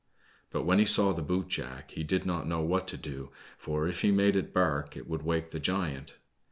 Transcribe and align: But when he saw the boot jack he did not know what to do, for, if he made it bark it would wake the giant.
But 0.49 0.63
when 0.63 0.79
he 0.79 0.85
saw 0.85 1.13
the 1.13 1.21
boot 1.21 1.47
jack 1.47 1.91
he 1.91 2.03
did 2.03 2.25
not 2.25 2.47
know 2.47 2.61
what 2.61 2.87
to 2.87 2.97
do, 2.97 3.31
for, 3.59 3.87
if 3.87 4.01
he 4.01 4.09
made 4.09 4.35
it 4.35 4.51
bark 4.51 4.97
it 4.97 5.07
would 5.07 5.21
wake 5.21 5.51
the 5.51 5.59
giant. 5.59 6.17